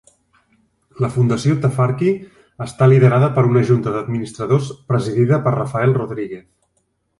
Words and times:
La 1.03 1.09
Fundació 1.17 1.57
Tafarki 1.65 2.13
està 2.67 2.89
liderada 2.91 3.29
per 3.37 3.45
una 3.51 3.63
junta 3.69 3.95
d'administradors 3.99 4.73
presidida 4.91 5.43
per 5.47 5.57
Rafael 5.61 5.97
Rodriguez. 6.03 6.45